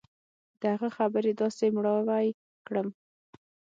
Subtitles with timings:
[0.59, 2.27] د هغه خبرې داسې مړاوى
[2.67, 2.87] کړم.